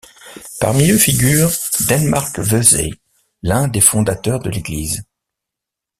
Parmi 0.59 0.89
eux 0.89 0.97
figure 0.97 1.51
Denmark 1.87 2.39
Vesey, 2.39 2.89
l'un 3.43 3.67
des 3.67 3.81
fondateurs 3.81 4.39
de 4.39 4.49
l'église. 4.49 5.03